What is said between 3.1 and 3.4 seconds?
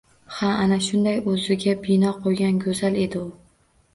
u!